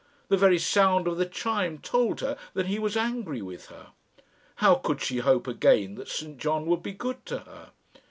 [0.29, 3.89] The very sound of the chime told her that he was angry with her.
[4.55, 7.69] How could she hope again that St John would be good to her?